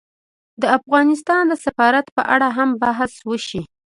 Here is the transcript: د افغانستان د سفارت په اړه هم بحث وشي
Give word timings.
د 0.61 0.63
افغانستان 0.77 1.43
د 1.47 1.53
سفارت 1.65 2.05
په 2.15 2.21
اړه 2.33 2.47
هم 2.57 2.69
بحث 2.83 3.13
وشي 3.29 3.61